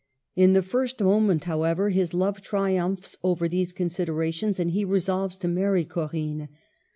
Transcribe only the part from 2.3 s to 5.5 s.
triumphs over these considerations, and he resolves to